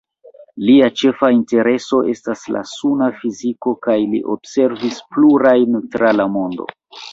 Lia 0.69 0.85
ĉefa 1.01 1.29
intereso 1.35 1.99
estas 2.13 2.41
la 2.55 2.63
suna 2.71 3.11
fiziko 3.21 3.75
kaj 3.89 3.99
li 4.15 4.25
observis 4.39 5.01
plurajn 5.13 5.81
tra 5.95 6.17
la 6.21 6.31
mondo. 6.41 6.71